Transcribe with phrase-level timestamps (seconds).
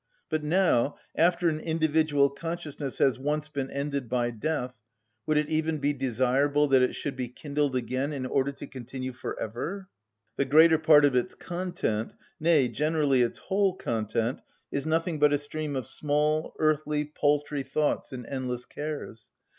[0.29, 4.79] But now, after an individual consciousness has once been ended by death,
[5.27, 9.13] would it even be desirable that it should be kindled again in order to continue
[9.13, 9.89] for ever?
[10.37, 14.41] The greater part of its content, nay, generally its whole content,
[14.71, 19.29] is nothing but a stream of small, earthly, paltry thoughts and endless cares.